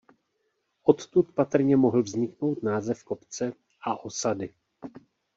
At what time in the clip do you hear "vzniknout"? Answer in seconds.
2.03-2.63